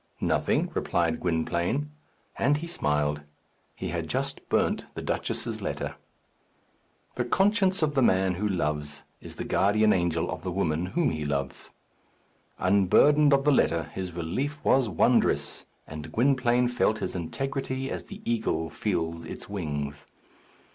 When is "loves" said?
8.49-9.03, 11.23-11.69